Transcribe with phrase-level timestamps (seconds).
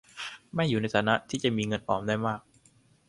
[0.55, 2.41] ไม่อยู่ในฐานะที่จะมีเงินออมได้มาก